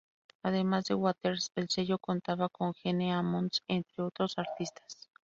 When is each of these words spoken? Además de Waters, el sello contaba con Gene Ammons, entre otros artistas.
Además 0.41 0.85
de 0.85 0.95
Waters, 0.95 1.51
el 1.53 1.69
sello 1.69 1.99
contaba 1.99 2.49
con 2.49 2.73
Gene 2.73 3.13
Ammons, 3.13 3.61
entre 3.67 4.01
otros 4.03 4.33
artistas. 4.39 5.07